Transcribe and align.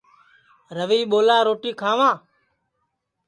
روی 0.77 0.99
ٻولا 1.09 1.37
روٹی 1.47 1.71
کھاواں 1.79 2.15